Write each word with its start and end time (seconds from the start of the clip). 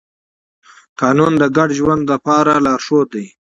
قانون 0.99 1.33
د 1.41 1.43
ګډ 1.57 1.69
ژوند 1.79 2.03
لپاره 2.13 2.53
لارښود 2.65 3.07
دی. 3.15 3.25